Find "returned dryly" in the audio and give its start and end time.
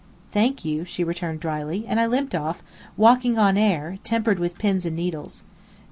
1.03-1.85